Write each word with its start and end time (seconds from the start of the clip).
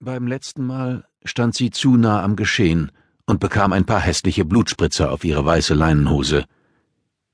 Beim 0.00 0.28
letzten 0.28 0.64
Mal 0.64 1.04
stand 1.24 1.56
sie 1.56 1.70
zu 1.72 1.96
nah 1.96 2.22
am 2.22 2.36
Geschehen 2.36 2.92
und 3.26 3.40
bekam 3.40 3.72
ein 3.72 3.84
paar 3.84 3.98
hässliche 3.98 4.44
Blutspritzer 4.44 5.10
auf 5.10 5.24
ihre 5.24 5.44
weiße 5.44 5.74
Leinenhose. 5.74 6.44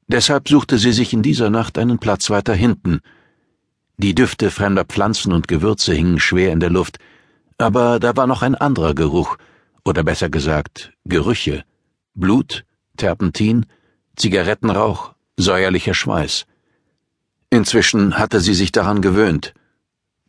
Deshalb 0.06 0.48
suchte 0.48 0.78
sie 0.78 0.92
sich 0.92 1.12
in 1.12 1.22
dieser 1.22 1.50
Nacht 1.50 1.76
einen 1.76 1.98
Platz 1.98 2.30
weiter 2.30 2.54
hinten. 2.54 3.00
Die 3.98 4.14
Düfte 4.14 4.50
fremder 4.50 4.86
Pflanzen 4.86 5.34
und 5.34 5.46
Gewürze 5.46 5.92
hingen 5.92 6.18
schwer 6.18 6.52
in 6.52 6.60
der 6.60 6.70
Luft, 6.70 6.96
aber 7.58 8.00
da 8.00 8.16
war 8.16 8.26
noch 8.26 8.40
ein 8.40 8.54
anderer 8.54 8.94
Geruch, 8.94 9.36
oder 9.84 10.02
besser 10.02 10.30
gesagt 10.30 10.94
Gerüche. 11.04 11.64
Blut, 12.14 12.64
Terpentin, 12.96 13.66
Zigarettenrauch, 14.16 15.14
säuerlicher 15.36 15.92
Schweiß. 15.92 16.46
Inzwischen 17.50 18.18
hatte 18.18 18.40
sie 18.40 18.54
sich 18.54 18.72
daran 18.72 19.02
gewöhnt. 19.02 19.52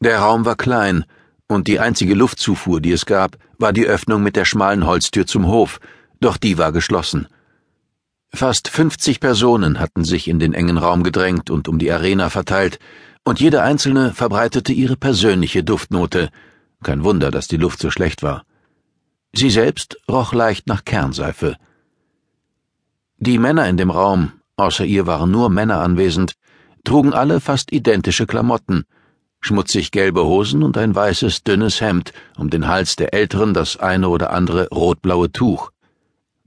Der 0.02 0.20
Raum 0.20 0.44
war 0.44 0.58
klein, 0.58 1.06
und 1.48 1.68
die 1.68 1.80
einzige 1.80 2.16
Luftzufuhr, 2.16 2.82
die 2.82 2.92
es 2.92 3.06
gab, 3.06 3.38
war 3.58 3.74
die 3.74 3.86
Öffnung 3.86 4.24
mit 4.24 4.36
der 4.36 4.46
schmalen 4.46 4.86
Holztür 4.86 5.26
zum 5.26 5.48
Hof, 5.48 5.80
doch 6.20 6.38
die 6.38 6.58
war 6.58 6.72
geschlossen. 6.72 7.28
Fast 8.34 8.68
fünfzig 8.68 9.20
Personen 9.20 9.80
hatten 9.80 10.04
sich 10.04 10.28
in 10.28 10.40
den 10.40 10.54
engen 10.54 10.78
Raum 10.78 11.04
gedrängt 11.04 11.50
und 11.50 11.68
um 11.68 11.80
die 11.80 11.92
Arena 11.92 12.30
verteilt, 12.30 12.80
und 13.24 13.40
jede 13.40 13.62
einzelne 13.62 14.14
verbreitete 14.14 14.74
ihre 14.74 14.98
persönliche 14.98 15.64
Duftnote. 15.64 16.30
Kein 16.84 17.04
Wunder, 17.04 17.32
dass 17.32 17.48
die 17.48 17.58
Luft 17.58 17.80
so 17.80 17.90
schlecht 17.90 18.22
war. 18.22 18.44
Sie 19.34 19.50
selbst 19.50 19.98
roch 20.10 20.34
leicht 20.34 20.68
nach 20.68 20.86
Kernseife. 20.86 21.58
Die 23.18 23.40
Männer 23.40 23.68
in 23.68 23.78
dem 23.78 23.90
Raum, 23.90 24.34
außer 24.58 24.86
ihr 24.86 25.08
waren 25.08 25.32
nur 25.32 25.50
Männer 25.50 25.80
anwesend, 25.80 26.36
trugen 26.84 27.14
alle 27.14 27.40
fast 27.40 27.72
identische 27.72 28.28
Klamotten, 28.28 28.86
schmutzig 29.46 29.92
gelbe 29.92 30.26
Hosen 30.26 30.64
und 30.64 30.76
ein 30.76 30.96
weißes, 30.96 31.44
dünnes 31.44 31.80
Hemd, 31.80 32.14
um 32.36 32.50
den 32.50 32.68
Hals 32.68 32.96
der 32.96 33.14
Älteren 33.14 33.54
das 33.54 33.78
eine 33.78 34.10
oder 34.10 34.32
andere 34.32 34.68
rotblaue 34.70 35.32
Tuch. 35.32 35.72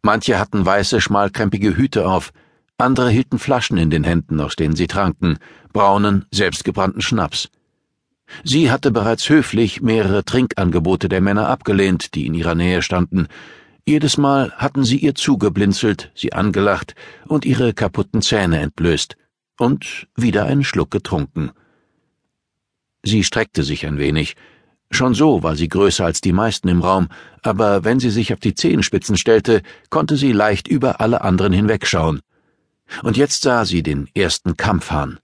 Manche 0.02 0.38
hatten 0.38 0.66
weiße, 0.66 1.00
schmalkrempige 1.00 1.76
Hüte 1.76 2.08
auf, 2.08 2.32
andere 2.76 3.10
hielten 3.10 3.38
Flaschen 3.38 3.78
in 3.78 3.90
den 3.90 4.02
Händen, 4.02 4.40
aus 4.40 4.56
denen 4.56 4.74
sie 4.74 4.88
tranken, 4.88 5.38
braunen, 5.72 6.26
selbstgebrannten 6.32 7.00
Schnaps. 7.00 7.50
Sie 8.42 8.70
hatte 8.70 8.90
bereits 8.90 9.28
höflich 9.28 9.80
mehrere 9.80 10.24
Trinkangebote 10.24 11.08
der 11.08 11.20
Männer 11.20 11.48
abgelehnt, 11.48 12.14
die 12.14 12.26
in 12.26 12.34
ihrer 12.34 12.56
Nähe 12.56 12.82
standen. 12.82 13.28
Jedes 13.86 14.18
Mal 14.18 14.50
hatten 14.56 14.84
sie 14.84 14.98
ihr 14.98 15.14
zugeblinzelt, 15.14 16.10
sie 16.16 16.32
angelacht 16.32 16.96
und 17.26 17.44
ihre 17.44 17.74
kaputten 17.74 18.22
Zähne 18.22 18.58
entblößt 18.58 19.16
und 19.56 20.08
wieder 20.16 20.46
einen 20.46 20.64
Schluck 20.64 20.90
getrunken. 20.90 21.52
Sie 23.08 23.24
streckte 23.24 23.62
sich 23.62 23.86
ein 23.86 23.96
wenig. 23.96 24.36
Schon 24.90 25.14
so 25.14 25.42
war 25.42 25.56
sie 25.56 25.68
größer 25.68 26.04
als 26.04 26.20
die 26.20 26.34
meisten 26.34 26.68
im 26.68 26.82
Raum, 26.82 27.08
aber 27.42 27.82
wenn 27.82 28.00
sie 28.00 28.10
sich 28.10 28.34
auf 28.34 28.38
die 28.38 28.54
Zehenspitzen 28.54 29.16
stellte, 29.16 29.62
konnte 29.88 30.18
sie 30.18 30.32
leicht 30.32 30.68
über 30.68 31.00
alle 31.00 31.22
anderen 31.22 31.54
hinwegschauen. 31.54 32.20
Und 33.02 33.16
jetzt 33.16 33.40
sah 33.40 33.64
sie 33.64 33.82
den 33.82 34.10
ersten 34.14 34.58
Kampfhahn. 34.58 35.18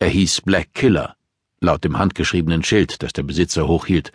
Er 0.00 0.08
hieß 0.08 0.42
Black 0.42 0.74
Killer, 0.74 1.16
laut 1.60 1.82
dem 1.82 1.98
handgeschriebenen 1.98 2.62
Schild, 2.62 3.02
das 3.02 3.14
der 3.14 3.22
Besitzer 3.22 3.68
hochhielt. 3.68 4.12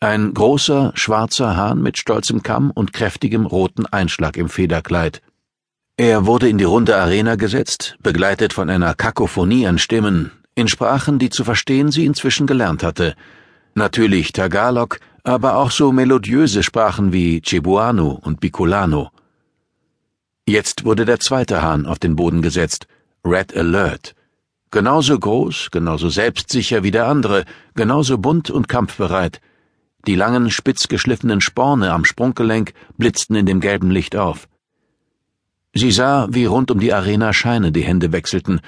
Ein 0.00 0.34
großer, 0.34 0.92
schwarzer 0.94 1.56
Hahn 1.56 1.80
mit 1.80 1.96
stolzem 1.96 2.42
Kamm 2.42 2.70
und 2.70 2.92
kräftigem 2.92 3.46
roten 3.46 3.86
Einschlag 3.86 4.36
im 4.36 4.50
Federkleid. 4.50 5.22
Er 5.96 6.26
wurde 6.26 6.50
in 6.50 6.58
die 6.58 6.64
runde 6.64 6.96
Arena 6.96 7.36
gesetzt, 7.36 7.96
begleitet 8.02 8.52
von 8.52 8.68
einer 8.68 8.94
Kakophonie 8.94 9.66
an 9.66 9.78
Stimmen, 9.78 10.32
in 10.54 10.68
Sprachen, 10.68 11.18
die 11.18 11.30
zu 11.30 11.44
verstehen 11.44 11.90
sie 11.90 12.04
inzwischen 12.04 12.46
gelernt 12.46 12.82
hatte. 12.82 13.14
Natürlich 13.74 14.32
Tagalog, 14.32 14.98
aber 15.24 15.56
auch 15.56 15.70
so 15.70 15.92
melodiöse 15.92 16.62
Sprachen 16.62 17.12
wie 17.12 17.40
Cebuano 17.44 18.20
und 18.22 18.40
Bicolano. 18.40 19.10
Jetzt 20.46 20.84
wurde 20.84 21.04
der 21.04 21.20
zweite 21.20 21.62
Hahn 21.62 21.86
auf 21.86 21.98
den 21.98 22.16
Boden 22.16 22.42
gesetzt, 22.42 22.86
Red 23.24 23.56
Alert. 23.56 24.14
Genauso 24.70 25.18
groß, 25.18 25.70
genauso 25.70 26.08
selbstsicher 26.08 26.82
wie 26.82 26.90
der 26.90 27.06
andere, 27.06 27.44
genauso 27.74 28.18
bunt 28.18 28.50
und 28.50 28.68
kampfbereit. 28.68 29.40
Die 30.06 30.16
langen, 30.16 30.50
spitz 30.50 30.88
geschliffenen 30.88 31.40
Sporne 31.40 31.92
am 31.92 32.04
Sprunggelenk 32.04 32.72
blitzten 32.98 33.36
in 33.36 33.46
dem 33.46 33.60
gelben 33.60 33.90
Licht 33.90 34.16
auf. 34.16 34.48
Sie 35.74 35.92
sah, 35.92 36.26
wie 36.30 36.44
rund 36.44 36.70
um 36.70 36.80
die 36.80 36.92
Arena 36.92 37.32
Scheine 37.32 37.70
die 37.70 37.84
Hände 37.84 38.12
wechselten 38.12 38.60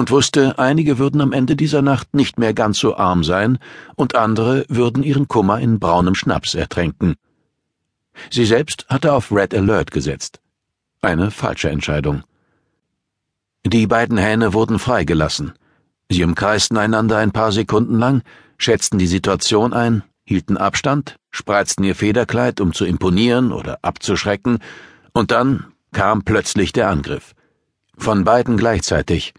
und 0.00 0.10
wusste, 0.10 0.58
einige 0.58 0.98
würden 0.98 1.20
am 1.20 1.34
Ende 1.34 1.56
dieser 1.56 1.82
Nacht 1.82 2.14
nicht 2.14 2.38
mehr 2.38 2.54
ganz 2.54 2.78
so 2.78 2.96
arm 2.96 3.22
sein 3.22 3.58
und 3.96 4.14
andere 4.14 4.64
würden 4.68 5.02
ihren 5.02 5.28
Kummer 5.28 5.60
in 5.60 5.78
braunem 5.78 6.14
Schnaps 6.14 6.54
ertränken. 6.54 7.16
Sie 8.30 8.46
selbst 8.46 8.86
hatte 8.88 9.12
auf 9.12 9.30
Red 9.30 9.54
Alert 9.54 9.90
gesetzt. 9.90 10.40
Eine 11.02 11.30
falsche 11.30 11.68
Entscheidung. 11.68 12.22
Die 13.66 13.86
beiden 13.86 14.16
Hähne 14.16 14.54
wurden 14.54 14.78
freigelassen. 14.78 15.52
Sie 16.08 16.24
umkreisten 16.24 16.78
einander 16.78 17.18
ein 17.18 17.32
paar 17.32 17.52
Sekunden 17.52 17.98
lang, 17.98 18.22
schätzten 18.56 18.98
die 18.98 19.06
Situation 19.06 19.74
ein, 19.74 20.02
hielten 20.24 20.56
Abstand, 20.56 21.16
spreizten 21.30 21.84
ihr 21.84 21.94
Federkleid, 21.94 22.62
um 22.62 22.72
zu 22.72 22.86
imponieren 22.86 23.52
oder 23.52 23.80
abzuschrecken, 23.82 24.60
und 25.12 25.30
dann 25.30 25.66
kam 25.92 26.22
plötzlich 26.22 26.72
der 26.72 26.88
Angriff. 26.88 27.34
Von 27.98 28.24
beiden 28.24 28.56
gleichzeitig, 28.56 29.34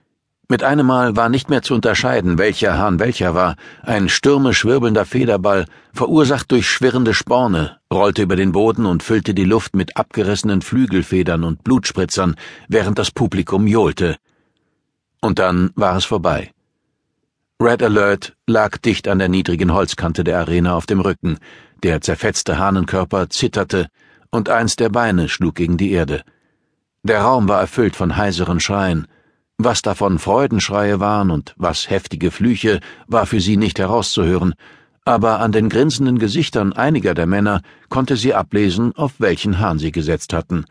mit 0.52 0.64
einem 0.64 0.86
Mal 0.86 1.16
war 1.16 1.30
nicht 1.30 1.50
mehr 1.50 1.62
zu 1.62 1.74
unterscheiden, 1.74 2.38
welcher 2.38 2.78
Hahn 2.78 3.00
welcher 3.00 3.34
war. 3.34 3.56
Ein 3.84 4.10
stürmisch 4.10 4.66
wirbelnder 4.66 5.06
Federball, 5.06 5.66
verursacht 5.94 6.52
durch 6.52 6.70
schwirrende 6.70 7.14
Sporne, 7.14 7.80
rollte 7.92 8.22
über 8.22 8.36
den 8.36 8.52
Boden 8.52 8.86
und 8.86 9.02
füllte 9.02 9.34
die 9.34 9.46
Luft 9.46 9.76
mit 9.76 9.96
abgerissenen 9.96 10.62
Flügelfedern 10.62 11.46
und 11.46 11.64
Blutspritzern, 11.64 12.36
während 12.68 13.00
das 13.00 13.12
Publikum 13.12 13.66
johlte. 13.66 14.18
Und 15.22 15.40
dann 15.40 15.72
war 15.76 15.96
es 15.96 16.04
vorbei. 16.04 16.52
Red 17.62 17.82
Alert 17.82 18.36
lag 18.46 18.78
dicht 18.78 19.08
an 19.08 19.20
der 19.20 19.30
niedrigen 19.30 19.74
Holzkante 19.74 20.26
der 20.26 20.40
Arena 20.40 20.76
auf 20.76 20.86
dem 20.86 21.00
Rücken, 21.00 21.38
der 21.82 22.02
zerfetzte 22.02 22.60
Hahnenkörper 22.60 23.30
zitterte, 23.30 23.88
und 24.32 24.50
eins 24.50 24.76
der 24.76 24.90
Beine 24.90 25.30
schlug 25.30 25.56
gegen 25.56 25.78
die 25.78 25.92
Erde. 25.92 26.24
Der 27.04 27.22
Raum 27.22 27.48
war 27.48 27.62
erfüllt 27.62 27.96
von 27.96 28.18
heiseren 28.18 28.60
Schreien, 28.60 29.08
was 29.64 29.82
davon 29.82 30.20
Freudenschreie 30.20 31.00
waren 31.00 31.32
und 31.32 31.54
was 31.58 31.90
heftige 31.90 32.32
Flüche, 32.32 32.80
war 33.08 33.26
für 33.26 33.40
sie 33.40 33.58
nicht 33.58 33.80
herauszuhören, 33.80 34.54
aber 35.06 35.40
an 35.40 35.52
den 35.52 35.70
grinsenden 35.70 36.20
Gesichtern 36.20 36.74
einiger 36.74 37.14
der 37.14 37.26
Männer 37.26 37.62
konnte 37.90 38.16
sie 38.16 38.34
ablesen, 38.34 38.96
auf 38.96 39.14
welchen 39.20 39.60
Hahn 39.60 39.80
sie 39.80 39.92
gesetzt 39.92 40.34
hatten. 40.34 40.66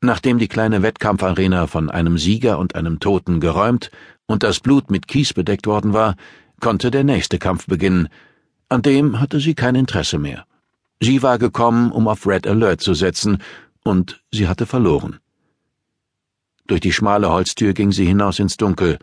Nachdem 0.00 0.38
die 0.38 0.48
kleine 0.48 0.82
Wettkampfarena 0.82 1.66
von 1.66 1.90
einem 1.90 2.18
Sieger 2.18 2.58
und 2.58 2.74
einem 2.74 3.00
Toten 3.00 3.40
geräumt 3.40 3.90
und 4.26 4.42
das 4.42 4.60
Blut 4.60 4.90
mit 4.90 5.08
Kies 5.08 5.32
bedeckt 5.32 5.66
worden 5.66 5.92
war, 5.92 6.14
konnte 6.60 6.90
der 6.90 7.02
nächste 7.04 7.38
Kampf 7.38 7.66
beginnen. 7.66 8.08
An 8.68 8.82
dem 8.82 9.20
hatte 9.20 9.40
sie 9.40 9.54
kein 9.54 9.74
Interesse 9.74 10.18
mehr. 10.18 10.46
Sie 11.00 11.22
war 11.22 11.38
gekommen, 11.38 11.90
um 11.90 12.08
auf 12.08 12.26
Red 12.26 12.46
Alert 12.46 12.80
zu 12.80 12.94
setzen, 12.94 13.38
und 13.84 14.22
sie 14.32 14.48
hatte 14.48 14.66
verloren. 14.66 15.18
Durch 16.66 16.80
die 16.80 16.92
schmale 16.92 17.30
Holztür 17.30 17.72
ging 17.72 17.92
sie 17.92 18.06
hinaus 18.06 18.38
ins 18.38 18.56
Dunkel. 18.56 18.98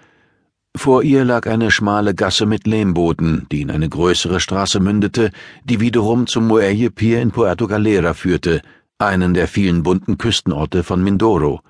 Vor 0.76 1.04
ihr 1.04 1.24
lag 1.24 1.48
eine 1.48 1.70
schmale 1.70 2.16
Gasse 2.16 2.46
mit 2.46 2.66
Lehmboden, 2.66 3.46
die 3.52 3.62
in 3.62 3.72
eine 3.72 3.88
größere 3.88 4.40
Straße 4.40 4.80
mündete, 4.80 5.32
die 5.64 5.80
wiederum 5.80 6.26
zum 6.26 6.48
Muelle 6.48 6.90
Pier 6.90 7.22
in 7.22 7.32
Puerto 7.32 7.68
Galera 7.68 8.14
führte, 8.14 8.62
einen 8.98 9.34
der 9.34 9.48
vielen 9.48 9.84
bunten 9.84 10.18
Küstenorte 10.18 10.84
von 10.84 11.04
Mindoro. 11.04 11.62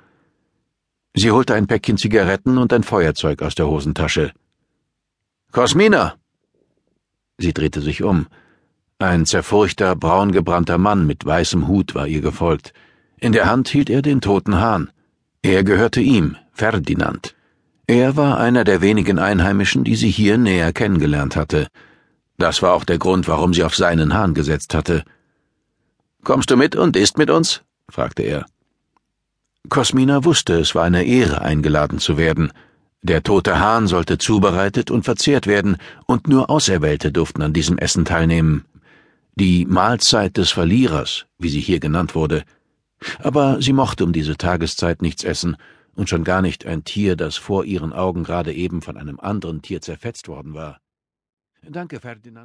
Sie 1.15 1.31
holte 1.31 1.53
ein 1.53 1.67
Päckchen 1.67 1.97
Zigaretten 1.97 2.57
und 2.57 2.73
ein 2.73 2.83
Feuerzeug 2.83 3.41
aus 3.41 3.55
der 3.55 3.67
Hosentasche. 3.67 4.31
Cosmina! 5.51 6.15
Sie 7.37 7.53
drehte 7.53 7.81
sich 7.81 8.03
um. 8.03 8.27
Ein 8.99 9.25
zerfurchter, 9.25 9.95
braungebrannter 9.95 10.77
Mann 10.77 11.05
mit 11.05 11.25
weißem 11.25 11.67
Hut 11.67 11.93
war 11.93 12.07
ihr 12.07 12.21
gefolgt. 12.21 12.73
In 13.19 13.33
der 13.33 13.47
Hand 13.47 13.67
hielt 13.67 13.89
er 13.89 14.01
den 14.01 14.21
toten 14.21 14.59
Hahn. 14.59 14.92
Er 15.45 15.65
gehörte 15.65 15.99
ihm, 15.99 16.37
Ferdinand. 16.53 17.35
Er 17.85 18.15
war 18.15 18.39
einer 18.39 18.63
der 18.63 18.81
wenigen 18.81 19.19
Einheimischen, 19.19 19.83
die 19.83 19.97
sie 19.97 20.09
hier 20.09 20.37
näher 20.37 20.71
kennengelernt 20.71 21.35
hatte. 21.35 21.67
Das 22.37 22.61
war 22.61 22.73
auch 22.73 22.85
der 22.85 22.97
Grund, 22.97 23.27
warum 23.27 23.53
sie 23.53 23.65
auf 23.65 23.75
seinen 23.75 24.13
Hahn 24.13 24.33
gesetzt 24.33 24.73
hatte. 24.73 25.03
Kommst 26.23 26.49
du 26.49 26.55
mit 26.55 26.77
und 26.77 26.95
isst 26.95 27.17
mit 27.17 27.29
uns? 27.29 27.61
fragte 27.89 28.23
er. 28.23 28.45
Cosmina 29.67 30.23
wusste, 30.23 30.59
es 30.59 30.75
war 30.75 30.85
eine 30.85 31.03
Ehre, 31.03 31.41
eingeladen 31.41 31.99
zu 31.99 32.17
werden. 32.17 32.53
Der 33.01 33.21
tote 33.21 33.59
Hahn 33.59 33.87
sollte 33.87 34.17
zubereitet 34.17 34.91
und 34.91 35.03
verzehrt 35.03 35.45
werden, 35.45 35.75
und 36.05 36.29
nur 36.29 36.49
Auserwählte 36.49 37.11
durften 37.11 37.41
an 37.41 37.51
diesem 37.51 37.77
Essen 37.77 38.05
teilnehmen. 38.05 38.63
Die 39.35 39.65
Mahlzeit 39.65 40.37
des 40.37 40.51
Verlierers, 40.51 41.25
wie 41.37 41.49
sie 41.49 41.59
hier 41.59 41.81
genannt 41.81 42.15
wurde, 42.15 42.43
aber 43.19 43.61
sie 43.61 43.73
mochte 43.73 44.03
um 44.03 44.13
diese 44.13 44.37
Tageszeit 44.37 45.01
nichts 45.01 45.23
essen, 45.23 45.57
und 45.95 46.09
schon 46.09 46.23
gar 46.23 46.41
nicht 46.41 46.65
ein 46.65 46.83
Tier, 46.83 47.15
das 47.15 47.37
vor 47.37 47.65
ihren 47.65 47.93
Augen 47.93 48.23
gerade 48.23 48.53
eben 48.53 48.81
von 48.81 48.97
einem 48.97 49.19
anderen 49.19 49.61
Tier 49.61 49.81
zerfetzt 49.81 50.27
worden 50.27 50.53
war. 50.53 50.79
Danke, 51.61 51.99
Ferdinand. 51.99 52.41